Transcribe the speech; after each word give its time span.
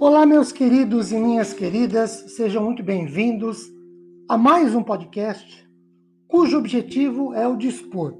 Olá, 0.00 0.24
meus 0.24 0.50
queridos 0.50 1.12
e 1.12 1.16
minhas 1.16 1.52
queridas, 1.52 2.24
sejam 2.28 2.64
muito 2.64 2.82
bem-vindos 2.82 3.70
a 4.26 4.38
mais 4.38 4.74
um 4.74 4.82
podcast 4.82 5.68
cujo 6.26 6.56
objetivo 6.56 7.34
é 7.34 7.46
o 7.46 7.54
dispor 7.54 8.14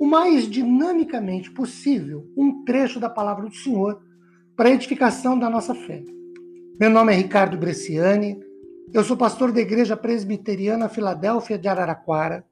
o 0.00 0.06
mais 0.06 0.48
dinamicamente 0.48 1.50
possível 1.50 2.26
um 2.34 2.64
trecho 2.64 2.98
da 2.98 3.10
palavra 3.10 3.46
do 3.46 3.54
Senhor 3.54 4.00
para 4.56 4.70
edificação 4.70 5.38
da 5.38 5.50
nossa 5.50 5.74
fé. 5.74 6.02
Meu 6.80 6.88
nome 6.88 7.12
é 7.12 7.16
Ricardo 7.16 7.58
Bresciani, 7.58 8.42
eu 8.90 9.04
sou 9.04 9.14
pastor 9.14 9.52
da 9.52 9.60
Igreja 9.60 9.98
Presbiteriana 9.98 10.88
Filadélfia 10.88 11.58
de 11.58 11.68
Araraquara, 11.68 12.46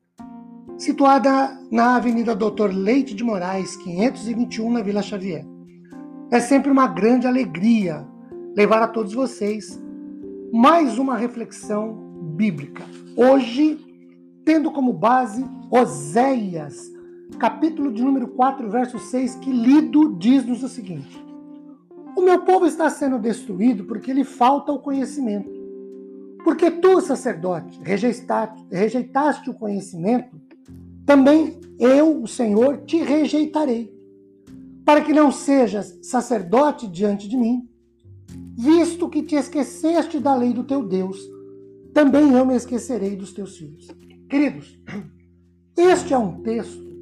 situada 0.77 1.59
na 1.71 1.97
Avenida 1.97 2.37
Doutor 2.37 2.71
Leite 2.71 3.15
de 3.15 3.25
Moraes, 3.25 3.77
521, 3.77 4.71
na 4.71 4.83
Vila 4.83 5.01
Xavier. 5.01 5.47
É 6.31 6.39
sempre 6.39 6.71
uma 6.71 6.87
grande 6.87 7.27
alegria 7.27 8.12
levar 8.55 8.83
a 8.83 8.89
todos 8.89 9.15
vocês 9.15 9.81
mais 10.53 10.99
uma 10.99 11.17
reflexão 11.17 11.95
bíblica. 12.37 12.85
Hoje, 13.17 13.79
tendo 14.45 14.71
como 14.71 14.93
base 14.93 15.45
Oséias, 15.71 16.93
capítulo 17.39 17.91
de 17.91 18.03
número 18.03 18.29
4, 18.29 18.69
verso 18.71 18.99
6, 18.99 19.37
que 19.37 19.51
lido 19.51 20.15
diz-nos 20.19 20.63
o 20.63 20.69
seguinte: 20.69 21.25
O 22.15 22.21
meu 22.21 22.43
povo 22.43 22.67
está 22.67 22.91
sendo 22.91 23.19
destruído 23.19 23.85
porque 23.85 24.13
lhe 24.13 24.25
falta 24.25 24.71
o 24.71 24.79
conhecimento. 24.79 25.51
Porque 26.45 26.71
tu, 26.71 27.01
sacerdote, 27.01 27.81
rejeitaste, 27.83 28.67
rejeitaste 28.71 29.49
o 29.49 29.55
conhecimento, 29.55 30.37
também 31.07 31.59
eu, 31.79 32.21
o 32.21 32.27
Senhor, 32.27 32.79
te 32.85 32.99
rejeitarei, 32.99 33.95
para 34.85 35.01
que 35.01 35.13
não 35.13 35.31
sejas 35.31 35.99
sacerdote 36.03 36.89
diante 36.89 37.29
de 37.29 37.37
mim, 37.37 37.69
visto 38.57 39.09
que 39.09 39.23
te 39.23 39.35
esqueceste 39.35 40.19
da 40.19 40.35
lei 40.35 40.53
do 40.53 40.65
teu 40.65 40.83
Deus, 40.83 41.19
também 41.93 42.33
eu 42.33 42.45
me 42.45 42.55
esquecerei 42.55 43.17
dos 43.17 43.33
teus 43.33 43.57
filhos. 43.57 43.89
Queridos, 44.29 44.79
este 45.77 46.15
é 46.15 46.19
um 46.19 46.41
texto 46.43 46.93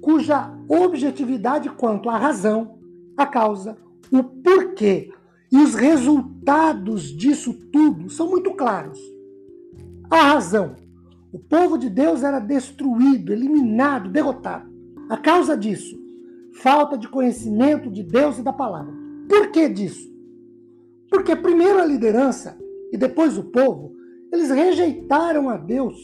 cuja 0.00 0.52
objetividade 0.68 1.70
quanto 1.70 2.10
à 2.10 2.18
razão, 2.18 2.78
a 3.16 3.26
causa, 3.26 3.76
o 4.12 4.22
porquê 4.22 5.10
e 5.50 5.56
os 5.56 5.74
resultados 5.74 7.04
disso 7.04 7.54
tudo 7.72 8.10
são 8.10 8.28
muito 8.28 8.52
claros. 8.54 8.98
A 10.10 10.22
razão. 10.22 10.76
O 11.32 11.38
povo 11.38 11.76
de 11.76 11.90
Deus 11.90 12.22
era 12.22 12.38
destruído, 12.38 13.32
eliminado, 13.32 14.10
derrotado. 14.10 14.70
A 15.08 15.16
causa 15.16 15.56
disso, 15.56 15.96
falta 16.52 16.96
de 16.96 17.08
conhecimento 17.08 17.90
de 17.90 18.02
Deus 18.02 18.38
e 18.38 18.42
da 18.42 18.52
palavra. 18.52 18.92
Por 19.28 19.50
que 19.50 19.68
disso? 19.68 20.13
Porque 21.14 21.36
primeiro 21.36 21.80
a 21.80 21.84
liderança 21.84 22.58
e 22.90 22.96
depois 22.96 23.38
o 23.38 23.44
povo, 23.44 23.94
eles 24.32 24.50
rejeitaram 24.50 25.48
a 25.48 25.56
Deus 25.56 25.96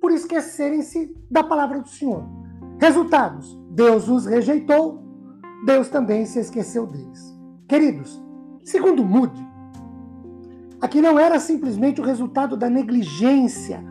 por 0.00 0.12
esquecerem-se 0.12 1.12
da 1.28 1.42
palavra 1.42 1.80
do 1.80 1.88
Senhor. 1.88 2.24
Resultados: 2.80 3.60
Deus 3.72 4.08
os 4.08 4.24
rejeitou, 4.24 5.02
Deus 5.66 5.88
também 5.88 6.24
se 6.26 6.38
esqueceu 6.38 6.86
deles. 6.86 7.36
Queridos, 7.68 8.22
segundo 8.62 9.04
Moody, 9.04 9.44
aqui 10.80 11.02
não 11.02 11.18
era 11.18 11.40
simplesmente 11.40 12.00
o 12.00 12.04
resultado 12.04 12.56
da 12.56 12.70
negligência 12.70 13.82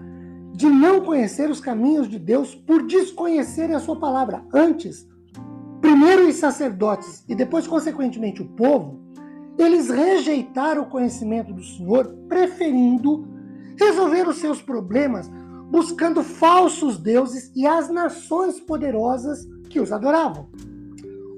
de 0.53 0.69
não 0.69 1.01
conhecer 1.01 1.49
os 1.49 1.59
caminhos 1.59 2.07
de 2.07 2.17
Deus 2.17 2.55
por 2.55 2.87
desconhecerem 2.87 3.75
a 3.75 3.79
sua 3.81 3.99
palavra. 3.99 4.45
Antes, 4.53 5.05
primeiro 5.81 6.29
os 6.29 6.35
sacerdotes 6.35 7.25
e 7.27 7.35
depois, 7.35 7.67
consequentemente, 7.67 8.41
o 8.41 8.47
povo 8.47 9.03
eles 9.57 9.89
rejeitaram 9.89 10.83
o 10.83 10.89
conhecimento 10.89 11.53
do 11.53 11.63
Senhor, 11.63 12.07
preferindo 12.27 13.27
resolver 13.77 14.27
os 14.27 14.37
seus 14.37 14.61
problemas 14.61 15.29
buscando 15.69 16.23
falsos 16.23 16.97
deuses 16.97 17.51
e 17.55 17.65
as 17.65 17.89
nações 17.89 18.59
poderosas 18.59 19.45
que 19.69 19.79
os 19.79 19.91
adoravam. 19.91 20.47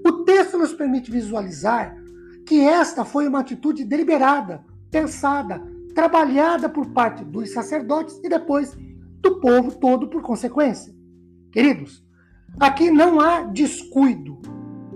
O 0.05 0.23
texto 0.23 0.57
nos 0.57 0.73
permite 0.73 1.11
visualizar 1.11 1.97
que 2.45 2.61
esta 2.61 3.03
foi 3.03 3.27
uma 3.27 3.39
atitude 3.39 3.83
deliberada, 3.83 4.63
pensada, 4.91 5.61
trabalhada 5.93 6.69
por 6.69 6.87
parte 6.91 7.23
dos 7.25 7.51
sacerdotes 7.51 8.19
e 8.23 8.29
depois 8.29 8.77
do 9.21 9.39
povo 9.39 9.75
todo 9.79 10.07
por 10.07 10.21
consequência. 10.21 10.93
Queridos, 11.51 12.05
aqui 12.59 12.91
não 12.91 13.19
há 13.19 13.41
descuido, 13.41 14.39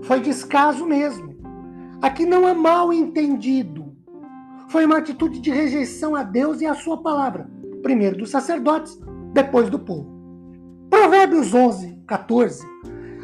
foi 0.02 0.20
descaso 0.20 0.86
mesmo. 0.86 1.31
Aqui 2.02 2.26
não 2.26 2.46
há 2.46 2.52
mal 2.52 2.92
entendido. 2.92 3.96
Foi 4.68 4.84
uma 4.84 4.98
atitude 4.98 5.40
de 5.40 5.50
rejeição 5.50 6.16
a 6.16 6.22
Deus 6.22 6.60
e 6.60 6.66
a 6.66 6.74
sua 6.74 7.00
palavra, 7.00 7.48
primeiro 7.82 8.18
dos 8.18 8.30
sacerdotes, 8.30 8.98
depois 9.32 9.70
do 9.70 9.78
povo. 9.78 10.10
Provérbios 10.90 11.54
11, 11.54 12.02
14 12.06 12.72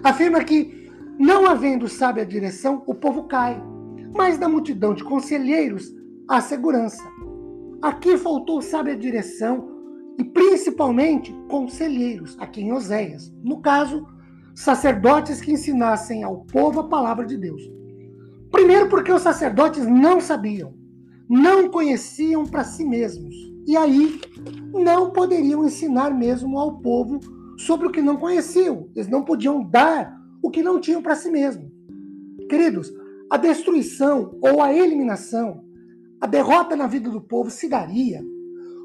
afirma 0.03 0.45
que, 0.45 0.91
não 1.19 1.47
havendo 1.47 1.89
sábia 1.89 2.25
direção, 2.25 2.83
o 2.87 2.95
povo 2.95 3.25
cai, 3.25 3.61
mas 4.17 4.39
da 4.39 4.49
multidão 4.49 4.95
de 4.95 5.05
conselheiros 5.05 5.93
há 6.29 6.41
segurança. 6.41 7.03
Aqui 7.83 8.17
faltou 8.17 8.63
sábia 8.63 8.97
direção 8.97 9.69
e 10.19 10.25
principalmente 10.25 11.33
conselheiros, 11.49 12.37
aqui 12.39 12.63
em 12.63 12.73
Oséias. 12.73 13.33
No 13.43 13.61
caso, 13.61 14.07
sacerdotes 14.55 15.41
que 15.41 15.53
ensinassem 15.53 16.25
ao 16.25 16.45
povo 16.45 16.81
a 16.81 16.89
palavra 16.89 17.27
de 17.27 17.37
Deus. 17.37 17.78
Primeiro, 18.51 18.89
porque 18.89 19.13
os 19.13 19.23
sacerdotes 19.23 19.87
não 19.87 20.21
sabiam, 20.21 20.75
não 21.29 21.69
conheciam 21.69 22.45
para 22.45 22.65
si 22.65 22.85
mesmos. 22.85 23.35
E 23.67 23.77
aí 23.77 24.21
não 24.73 25.11
poderiam 25.11 25.65
ensinar 25.65 26.11
mesmo 26.11 26.59
ao 26.59 26.79
povo 26.79 27.21
sobre 27.59 27.87
o 27.87 27.91
que 27.91 28.01
não 28.01 28.17
conheciam. 28.17 28.89
Eles 28.97 29.09
não 29.09 29.23
podiam 29.23 29.63
dar 29.63 30.17
o 30.43 30.51
que 30.51 30.63
não 30.63 30.81
tinham 30.81 31.03
para 31.03 31.15
si 31.15 31.31
mesmos. 31.31 31.71
Queridos, 32.49 32.91
a 33.31 33.37
destruição 33.37 34.39
ou 34.41 34.63
a 34.63 34.73
eliminação, 34.73 35.63
a 36.19 36.27
derrota 36.27 36.75
na 36.75 36.87
vida 36.87 37.11
do 37.11 37.21
povo 37.21 37.51
se 37.51 37.69
daria 37.69 38.25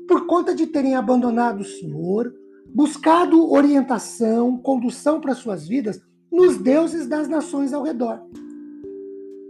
por 0.07 0.25
conta 0.25 0.53
de 0.53 0.67
terem 0.67 0.95
abandonado 0.95 1.61
o 1.61 1.65
Senhor, 1.65 2.33
buscado 2.67 3.51
orientação, 3.51 4.57
condução 4.57 5.21
para 5.21 5.33
suas 5.33 5.65
vidas 5.65 6.01
nos 6.31 6.57
deuses 6.57 7.07
das 7.07 7.29
nações 7.29 7.71
ao 7.71 7.83
redor. 7.83 8.21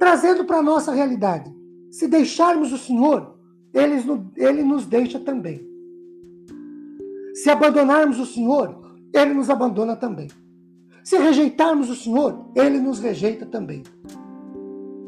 Trazendo 0.03 0.43
para 0.43 0.57
a 0.57 0.61
nossa 0.61 0.91
realidade, 0.91 1.49
se 1.89 2.09
deixarmos 2.09 2.73
o 2.73 2.77
Senhor, 2.77 3.37
ele, 3.73 4.03
ele 4.35 4.61
nos 4.61 4.85
deixa 4.85 5.17
também. 5.17 5.65
Se 7.33 7.49
abandonarmos 7.49 8.19
o 8.19 8.25
Senhor, 8.25 8.97
ele 9.13 9.33
nos 9.33 9.49
abandona 9.49 9.95
também. 9.95 10.27
Se 11.05 11.17
rejeitarmos 11.17 11.89
o 11.89 11.95
Senhor, 11.95 12.47
ele 12.53 12.81
nos 12.81 12.99
rejeita 12.99 13.45
também. 13.45 13.81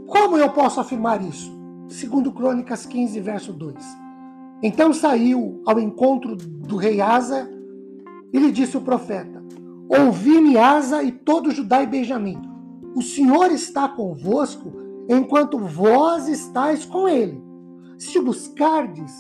Como 0.08 0.38
eu 0.38 0.50
posso 0.54 0.80
afirmar 0.80 1.22
isso? 1.22 1.52
Segundo 1.90 2.32
Crônicas 2.32 2.86
15, 2.86 3.20
verso 3.20 3.52
2. 3.52 3.76
Então 4.64 4.94
saiu 4.94 5.62
ao 5.66 5.78
encontro 5.78 6.38
do 6.38 6.78
rei 6.78 7.02
Asa 7.02 7.50
e 8.32 8.40
lhe 8.40 8.50
disse 8.50 8.78
o 8.78 8.82
profeta: 8.82 9.44
Ouvi-me, 9.90 10.58
Asa, 10.58 11.04
e 11.04 11.12
todo 11.12 11.52
Judá 11.52 11.84
e 11.84 11.86
Benjamim. 11.86 12.42
O 12.96 13.02
Senhor 13.02 13.52
está 13.52 13.90
convosco 13.90 14.85
enquanto 15.10 15.58
vós 15.58 16.28
estáis 16.28 16.86
com 16.86 17.08
ele. 17.08 17.42
Se 17.98 18.20
o 18.20 18.24
buscardes, 18.24 19.12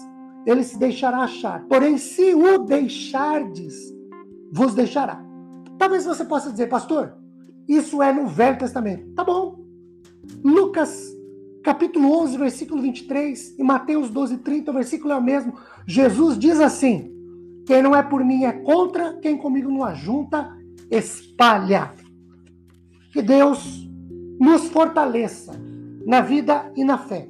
ele 0.45 0.63
se 0.63 0.77
deixará 0.77 1.19
achar. 1.19 1.65
Porém, 1.67 1.97
se 1.97 2.33
o 2.33 2.59
deixardes, 2.59 3.75
vos 4.51 4.73
deixará. 4.73 5.23
Talvez 5.77 6.05
você 6.05 6.23
possa 6.25 6.51
dizer, 6.51 6.67
pastor, 6.67 7.17
isso 7.67 8.01
é 8.01 8.13
no 8.13 8.27
Velho 8.27 8.57
Testamento. 8.57 9.13
Tá 9.13 9.23
bom. 9.23 9.63
Lucas 10.43 11.15
capítulo 11.63 12.11
11, 12.21 12.37
versículo 12.37 12.81
23 12.81 13.55
e 13.57 13.63
Mateus 13.63 14.09
12, 14.11 14.37
30, 14.37 14.69
o 14.69 14.73
versículo 14.73 15.13
é 15.13 15.17
o 15.17 15.23
mesmo. 15.23 15.53
Jesus 15.87 16.37
diz 16.37 16.59
assim: 16.59 17.11
Quem 17.65 17.81
não 17.81 17.95
é 17.95 18.03
por 18.03 18.23
mim 18.23 18.43
é 18.43 18.51
contra, 18.51 19.17
quem 19.17 19.37
comigo 19.37 19.71
não 19.71 19.83
ajunta, 19.83 20.55
espalha. 20.91 21.91
Que 23.11 23.21
Deus 23.21 23.89
nos 24.39 24.67
fortaleça 24.67 25.53
na 26.05 26.21
vida 26.21 26.71
e 26.75 26.83
na 26.83 26.97
fé. 26.97 27.27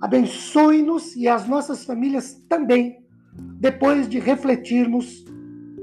Abençoe-nos 0.00 1.14
e 1.16 1.28
as 1.28 1.46
nossas 1.46 1.84
famílias 1.84 2.34
também, 2.48 3.04
depois 3.60 4.08
de 4.08 4.18
refletirmos 4.18 5.24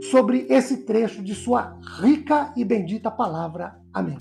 sobre 0.10 0.46
esse 0.50 0.78
trecho 0.78 1.24
de 1.24 1.34
Sua 1.34 1.80
rica 2.00 2.52
e 2.56 2.66
bendita 2.66 3.10
palavra. 3.10 3.80
Amém. 3.94 4.18